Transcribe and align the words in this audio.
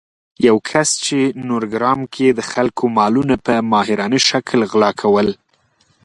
یو 0.47 0.57
کس 0.69 0.89
چې 1.05 1.19
نورګرام 1.49 1.99
کې 2.13 2.21
يې 2.29 2.35
د 2.37 2.41
خلکو 2.51 2.83
مالونه 2.97 3.35
په 3.45 3.53
ماهرانه 3.71 4.19
شکل 4.29 4.59
غلا 4.71 4.91
کول 5.01 5.27